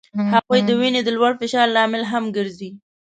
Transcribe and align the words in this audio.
هغوی 0.33 0.59
د 0.65 0.69
وینې 0.79 1.01
د 1.03 1.09
لوړ 1.17 1.31
فشار 1.41 1.67
لامل 1.75 2.03
هم 2.11 2.23
ګرځي. 2.37 2.69